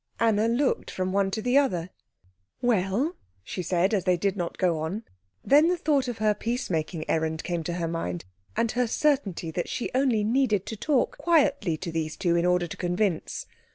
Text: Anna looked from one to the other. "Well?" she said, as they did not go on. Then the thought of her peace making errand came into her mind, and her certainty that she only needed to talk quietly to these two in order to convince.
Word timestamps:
Anna 0.19 0.47
looked 0.47 0.89
from 0.89 1.13
one 1.13 1.29
to 1.29 1.43
the 1.43 1.59
other. 1.59 1.91
"Well?" 2.59 3.17
she 3.43 3.61
said, 3.61 3.93
as 3.93 4.03
they 4.05 4.17
did 4.17 4.35
not 4.35 4.57
go 4.57 4.79
on. 4.79 5.03
Then 5.45 5.67
the 5.67 5.77
thought 5.77 6.07
of 6.07 6.17
her 6.17 6.33
peace 6.33 6.71
making 6.71 7.07
errand 7.07 7.43
came 7.43 7.57
into 7.59 7.73
her 7.73 7.87
mind, 7.87 8.25
and 8.57 8.71
her 8.71 8.87
certainty 8.87 9.51
that 9.51 9.69
she 9.69 9.91
only 9.93 10.23
needed 10.23 10.65
to 10.65 10.75
talk 10.75 11.19
quietly 11.19 11.77
to 11.77 11.91
these 11.91 12.17
two 12.17 12.35
in 12.35 12.47
order 12.47 12.65
to 12.65 12.77
convince. 12.77 13.45